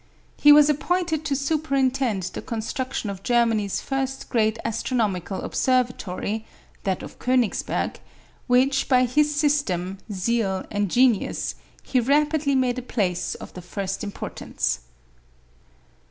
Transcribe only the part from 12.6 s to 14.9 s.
a place of the first importance.